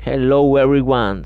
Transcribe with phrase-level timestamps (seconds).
[0.00, 1.22] Hello everyone,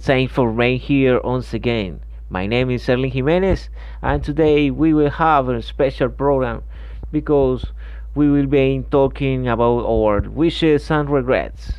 [0.00, 2.00] thanks for being here once again.
[2.30, 3.68] My name is Erling Jimenez
[4.00, 6.62] and today we will have a special program
[7.10, 7.66] because
[8.14, 11.74] we will be talking about our wishes and regrets.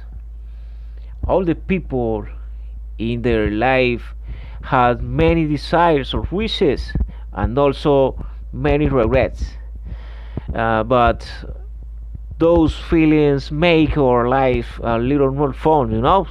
[1.27, 2.27] All the people
[2.99, 4.13] in their life
[4.65, 6.93] have many desires or wishes
[7.31, 9.55] and also many regrets.
[10.53, 11.27] Uh, but
[12.37, 16.27] those feelings make our life a little more fun, you know?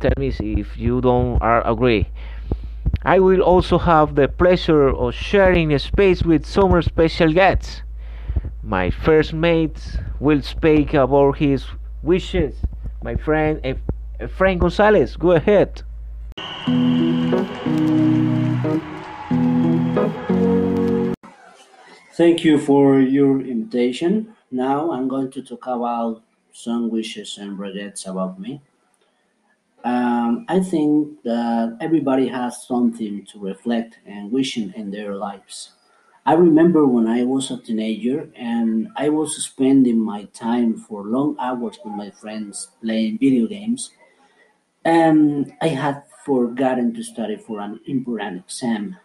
[0.00, 2.08] Tell me if you don't agree.
[3.02, 7.82] I will also have the pleasure of sharing a space with some special guests.
[8.62, 11.66] My first mate will speak about his
[12.02, 12.56] wishes.
[13.02, 13.80] My friend
[14.36, 15.82] Frank Gonzalez, go ahead.
[22.16, 24.34] Thank you for your invitation.
[24.50, 28.62] Now I'm going to talk about some wishes and regrets about me.
[29.84, 35.72] Um, I think that everybody has something to reflect and wishing in their lives.
[36.24, 41.36] I remember when I was a teenager and I was spending my time for long
[41.38, 43.90] hours with my friends playing video games,
[44.84, 48.96] and I had forgotten to study for an important exam.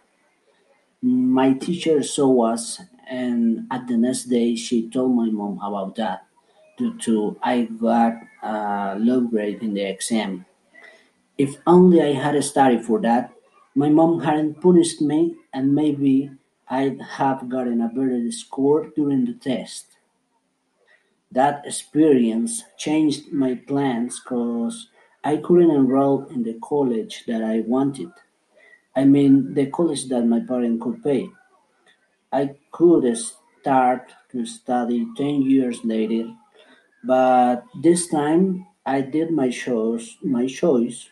[1.04, 2.80] My teacher saw us,
[3.12, 6.26] and at the next day, she told my mom about that
[6.78, 10.46] due to I got a low grade in the exam.
[11.38, 13.34] If only I had studied for that,
[13.76, 16.32] my mom hadn't punished me, and maybe
[16.70, 19.88] I'd have gotten a better score during the test.
[21.32, 24.90] That experience changed my plans because
[25.24, 28.12] I couldn't enroll in the college that I wanted.
[28.96, 31.30] I mean, the college that my parents could pay.
[32.32, 36.34] I could start to study 10 years later,
[37.04, 41.10] but this time I did my choice, my choice,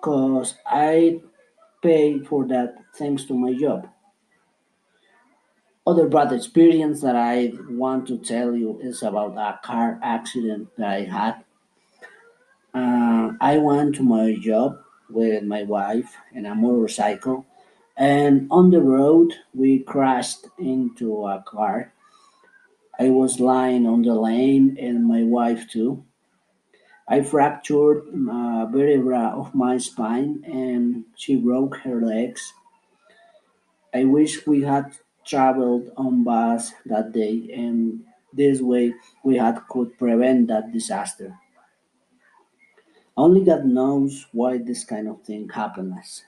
[0.00, 1.20] cause I
[1.82, 3.88] paid for that thanks to my job.
[5.86, 10.88] Other bad experience that I want to tell you is about a car accident that
[10.88, 11.44] I had.
[12.74, 17.46] Uh, I went to my job with my wife in a motorcycle,
[17.98, 21.92] and on the road we crashed into a car.
[22.98, 26.04] I was lying on the lane, and my wife too.
[27.08, 32.52] I fractured a vertebra of my spine, and she broke her legs.
[33.92, 38.94] I wish we had traveled on bus that day, and this way
[39.24, 41.36] we had could prevent that disaster.
[43.16, 46.24] Only God knows why this kind of thing happens.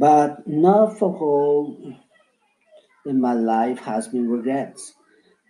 [0.00, 1.94] But not for all
[3.04, 4.94] in my life has been regrets.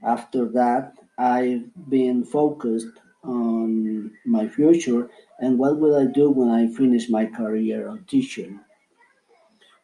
[0.02, 6.68] After that, I've been focused on my future and what will I do when I
[6.68, 8.60] finish my career of teaching.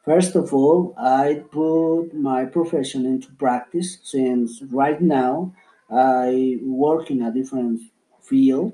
[0.06, 5.52] First of all, I put my profession into practice since right now
[5.90, 7.82] I work in a different
[8.22, 8.72] field.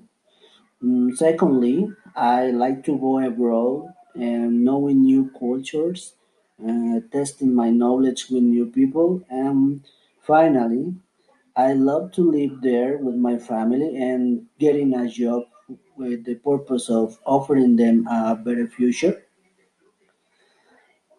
[0.83, 6.15] Mm, Secondly, I like to go abroad and knowing new cultures,
[6.67, 9.85] uh, testing my knowledge with new people, and
[10.21, 10.95] finally,
[11.57, 15.45] I love to live there with my family and getting a job
[15.97, 19.25] with the purpose of offering them a better future.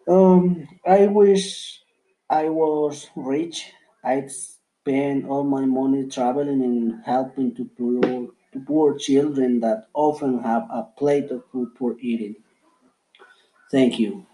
[0.08, 1.82] Um, I wish
[2.30, 3.70] I was rich.
[4.02, 8.00] I'd spend all my money traveling and helping to poor,
[8.52, 12.43] to poor children that often have a plate of food for eating.
[13.74, 14.24] Thank you.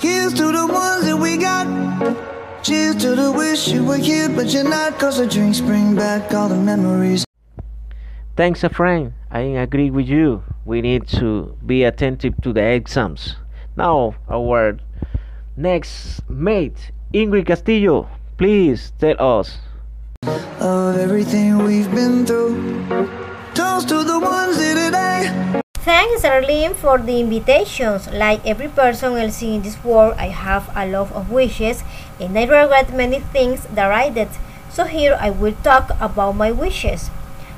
[0.00, 1.66] Here's to the ones that we got.
[2.64, 4.98] Cheers to the wish you were here, but you're not.
[4.98, 7.24] Cause the drinks bring back all the memories.
[8.34, 9.12] Thanks, uh, a friend.
[9.30, 10.42] I agree with you.
[10.64, 13.36] We need to be attentive to the exams.
[13.76, 14.80] Now, our
[15.56, 19.58] next mate, Ingrid Castillo, please tell us.
[20.58, 22.58] Of everything we've been through.
[23.54, 25.62] Toast to the ones here today.
[25.86, 28.10] Thanks, Erling, for the invitations.
[28.10, 31.84] Like every person else in this world, I have a lot of wishes
[32.18, 34.28] and I regret many things that I did.
[34.68, 37.08] So here I will talk about my wishes.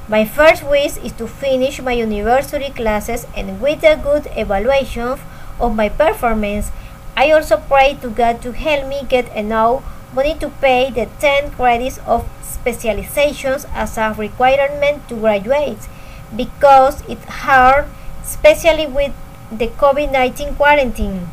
[0.08, 5.16] My first wish is to finish my university classes and with a good evaluation
[5.58, 6.70] of my performance.
[7.16, 9.82] I also pray to God to help me get enough
[10.14, 15.88] money to pay the 10 credits of specializations as a requirement to graduate
[16.36, 17.86] because it's hard,
[18.28, 19.12] especially with
[19.50, 21.28] the COVID 19 quarantine.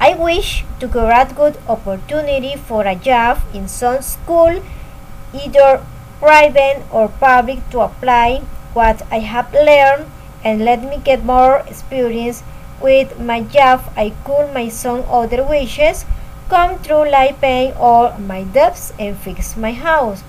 [0.00, 4.62] I wish to get good opportunity for a job in some school,
[5.34, 5.84] either
[6.18, 8.42] private or public, to apply
[8.72, 10.10] what I have learned
[10.42, 12.42] and let me get more experience
[12.80, 13.84] with my job.
[13.96, 16.04] I could my some other wishes
[16.48, 20.24] come true like pay all my debts and fix my house.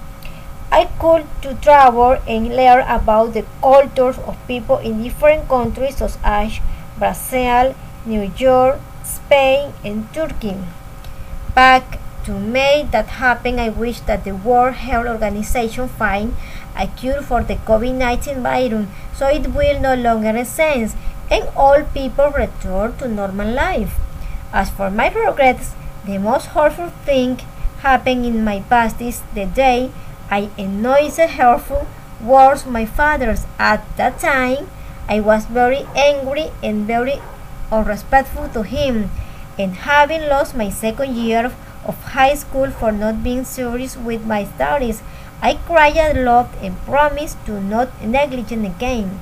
[0.74, 6.18] I could to travel and learn about the cultures of people in different countries such
[6.24, 6.60] as
[6.98, 7.76] Brazil,
[8.08, 10.58] New York, Spain, and Turkey.
[11.54, 16.34] Back to make that happen, I wish that the World Health Organization find
[16.76, 20.98] a cure for the COVID-19 virus so it will no longer exist
[21.30, 23.94] and all people return to normal life.
[24.52, 27.38] As for my regrets, the most hurtful thing
[27.86, 29.92] happened in my past is the day
[30.30, 31.88] I annoyed hurtful
[32.22, 33.46] words my father's.
[33.60, 34.70] At that time,
[35.08, 37.22] I was very angry and very
[37.72, 39.12] unrespectful to him,
[39.60, 41.52] and having lost my second year
[41.86, 45.04] of high school for not being serious with my studies,
[45.42, 49.20] I cried a lot and promised to not negligent again.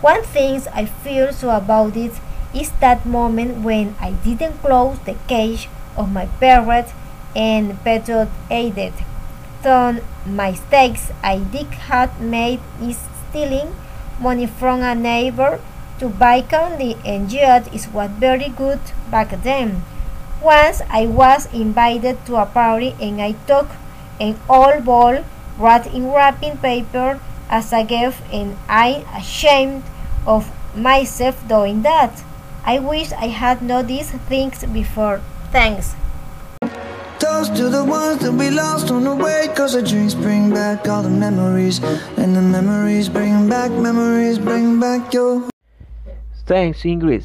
[0.00, 2.12] One thing I feel so about it
[2.54, 6.88] is that moment when I didn't close the cage of my parrot
[7.36, 8.94] and Petro aided.
[9.62, 12.98] Some mistakes I did had made is
[13.28, 13.74] stealing
[14.18, 15.60] money from a neighbor
[15.98, 18.80] to buy candy and yet it was very good
[19.10, 19.82] back then.
[20.42, 23.68] Once I was invited to a party and I took
[24.18, 25.24] an old ball
[25.58, 27.20] wrapped in wrapping paper
[27.50, 29.82] as a gift and I ashamed
[30.26, 32.22] of myself doing that.
[32.64, 35.20] I wish I had these things before.
[35.52, 35.94] Thanks.
[37.40, 40.86] Toast to the ones that we lost on the way Cause the drinks bring back
[40.86, 41.78] all the memories
[42.18, 45.48] And the memories bring back, memories bring back your
[46.44, 47.24] Thanks, Ingrid.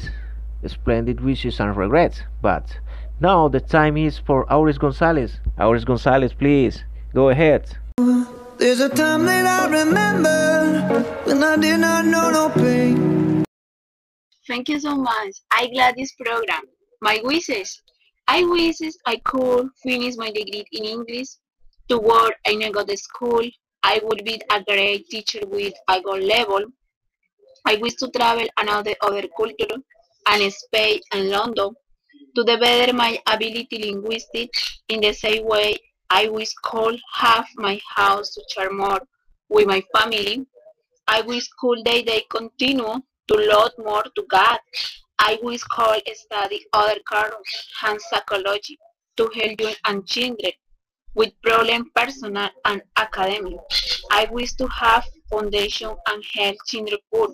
[0.66, 2.22] Splendid wishes and regrets.
[2.40, 2.78] But
[3.20, 5.38] now the time is for Auris Gonzalez.
[5.58, 6.82] Auris Gonzalez, please
[7.12, 7.76] go ahead.
[8.56, 13.44] There's a time that I remember When I did not know no pain
[14.48, 15.32] Thank you so much.
[15.50, 16.62] I glad this program.
[17.02, 17.82] My wishes.
[18.28, 21.28] I wishes I could finish my degree in English.
[21.88, 23.44] To work in a good school.
[23.84, 26.64] I would be a great teacher with a good level.
[27.64, 29.76] I wish to travel another other culture
[30.26, 31.70] and Spain and London
[32.34, 34.50] to better my ability linguistic
[34.88, 35.76] in the same way
[36.10, 39.00] I wish could have my house to share more
[39.48, 40.46] with my family.
[41.08, 44.58] I wish could they, they continue to load more to God.
[45.18, 48.78] I wish could study other careers and psychology
[49.16, 50.52] to help you and children
[51.14, 53.58] with problem personal and academic.
[54.10, 57.28] I wish to have foundation and help children poor.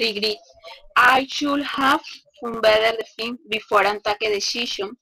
[0.00, 0.36] Regret.
[0.96, 2.00] I should have
[2.62, 4.96] better the thing before I take a decision.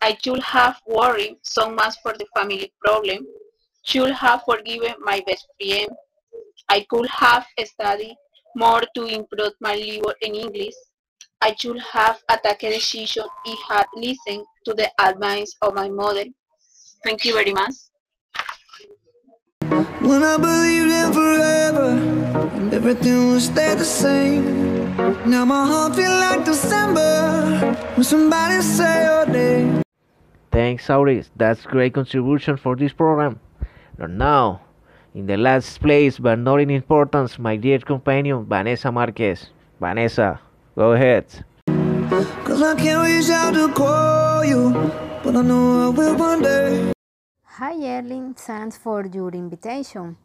[0.00, 3.26] I should have worried so much for the family problem.
[3.84, 5.88] Should have forgiven my best friend.
[6.68, 8.14] I could have studied
[8.54, 10.74] more to improve my level in English.
[11.42, 15.88] I should have attacked a decision if I had listened to the advice of my
[15.88, 16.24] mother.
[17.02, 17.74] Thank you very much.
[20.00, 21.90] When I believed in forever
[22.56, 24.94] And everything would stay the same
[25.24, 29.82] Now my heart feels like December When somebody say your name
[30.50, 31.30] Thanks, Auris.
[31.36, 33.38] That's great contribution for this program.
[33.98, 34.62] And now,
[35.14, 39.50] in the last place, but not in importance, my dear companion, Vanessa Marquez.
[39.78, 40.40] Vanessa,
[40.76, 41.26] go ahead.
[42.44, 44.72] Cause I can't reach out to call you
[45.22, 46.92] But I know I will one day
[47.44, 50.16] Hi Erling, thanks for your invitation.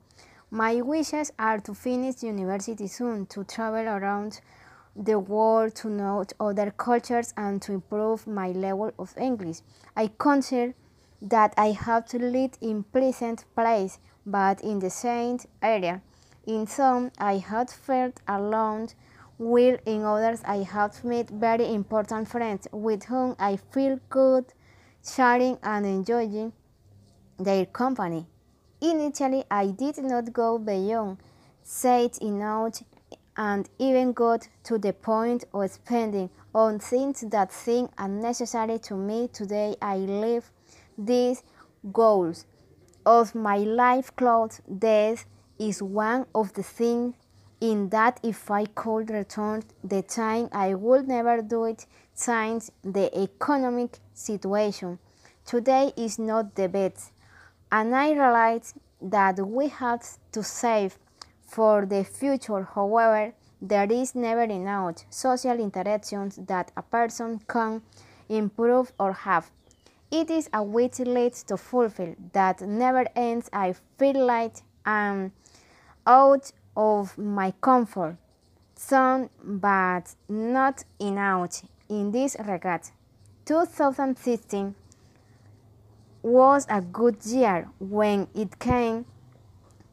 [0.49, 4.39] My wishes are to finish university soon, to travel around
[4.95, 9.57] the world, to know other cultures, and to improve my level of English.
[9.97, 10.73] I consider
[11.21, 16.01] that I have to live in pleasant place, but in the same area.
[16.47, 18.87] In some, I have felt alone,
[19.37, 24.45] while in others, I have met very important friends with whom I feel good
[25.03, 26.53] sharing and enjoying
[27.37, 28.27] their company.
[28.81, 31.17] Initially, I did not go beyond
[31.63, 32.83] said enough
[33.37, 39.27] and even got to the point of spending on things that seem unnecessary to me
[39.27, 39.75] today.
[39.81, 40.51] I live
[40.97, 41.43] these
[41.91, 42.45] goals
[43.05, 44.61] of my life clothes.
[44.77, 45.25] Death
[45.59, 47.15] is one of the things
[47.71, 53.07] in that if I could return the time, I would never do it since the
[53.19, 54.99] economic situation
[55.45, 57.11] today is not the best
[57.71, 60.97] and I realize that we have to save
[61.47, 62.63] for the future.
[62.63, 67.81] However, there is never enough social interactions that a person can
[68.29, 69.51] improve or have.
[70.11, 73.49] It is a wish list to fulfill that never ends.
[73.51, 74.55] I feel like
[74.85, 75.31] I'm
[76.05, 78.17] out of my comfort
[78.77, 82.81] zone, but not in out in this regard.
[83.45, 84.75] 2016
[86.23, 89.05] was a good year when it came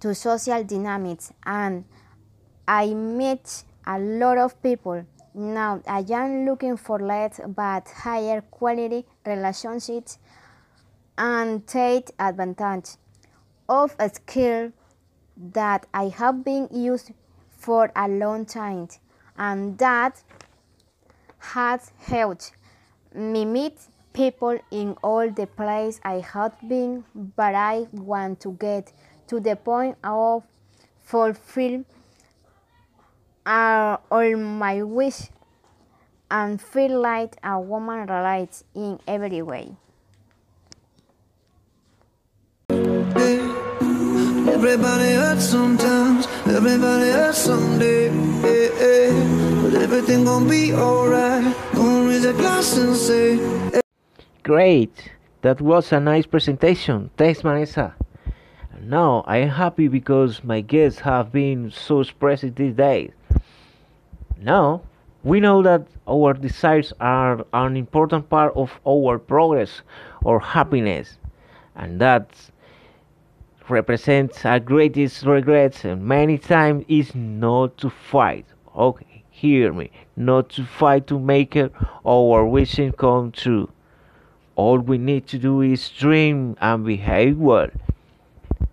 [0.00, 1.84] to social dynamics and
[2.66, 5.04] I met a lot of people.
[5.34, 10.18] Now I am looking for less but higher quality relationships
[11.18, 12.96] and take advantage
[13.68, 14.72] of a skill
[15.52, 17.12] that I have been used
[17.50, 18.88] for a long time
[19.36, 20.22] and that
[21.38, 22.52] has helped
[23.14, 23.78] me meet
[24.12, 28.92] people in all the places I have been, but I want to get
[29.28, 30.44] to the point of
[31.02, 31.84] fulfill
[33.44, 35.30] uh, all my wish
[36.30, 39.76] and feel like a woman relates in every way.
[44.64, 48.10] Everybody hurts sometimes, everybody hurts someday.
[48.44, 49.60] eh, eh.
[49.60, 51.52] But everything gon' be alright.
[51.74, 53.80] Gonna raise a glass and say,
[54.44, 55.10] Great!
[55.40, 57.10] That was a nice presentation.
[57.16, 57.96] Thanks, Vanessa.
[58.80, 63.10] Now I am happy because my guests have been so expressive these days.
[64.40, 64.82] Now
[65.24, 69.82] we know that our desires are an important part of our progress
[70.22, 71.18] or happiness,
[71.74, 72.28] and that
[73.72, 78.46] represents our greatest regrets and many times is not to fight.
[78.76, 81.56] Okay, hear me, not to fight to make
[82.04, 83.68] our wishes come true.
[84.54, 87.70] All we need to do is dream and behave well.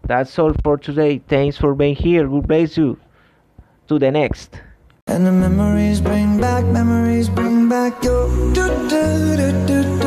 [0.05, 1.21] That's all for today.
[1.27, 2.27] Thanks for being here.
[2.27, 2.99] God bless you.
[3.87, 4.61] To the next.
[5.07, 9.98] And the memories bring back, memories bring back your do do do